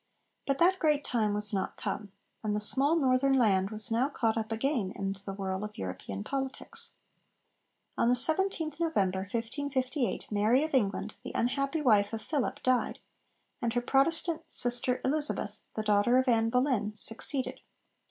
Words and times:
But 0.47 0.57
that 0.57 0.79
great 0.79 1.03
time 1.03 1.35
was 1.35 1.53
not 1.53 1.77
come; 1.77 2.11
and 2.43 2.55
the 2.55 2.59
small 2.59 2.95
northern 2.95 3.33
land 3.33 3.69
was 3.69 3.91
now 3.91 4.09
caught 4.09 4.35
up 4.35 4.51
again 4.51 4.91
into 4.95 5.23
the 5.23 5.35
whirl 5.35 5.63
of 5.63 5.77
European 5.77 6.23
politics. 6.23 6.93
On 7.99 8.09
the 8.09 8.15
17th 8.15 8.79
November 8.79 9.19
1558 9.19 10.31
Mary 10.31 10.63
of 10.63 10.73
England, 10.73 11.13
the 11.23 11.33
unhappy 11.35 11.83
wife 11.83 12.13
of 12.13 12.23
Philip, 12.23 12.63
died; 12.63 12.97
and 13.61 13.73
her 13.73 13.81
Protestant 13.81 14.43
sister 14.51 15.01
Elizabeth, 15.05 15.61
the 15.75 15.83
daughter 15.83 16.17
of 16.17 16.27
Anne 16.27 16.49
Boleyn, 16.49 16.95
succeeded. 16.95 17.61